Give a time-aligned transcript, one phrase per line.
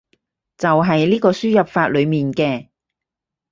[0.57, 2.69] 就係呢個輸入法裏面嘅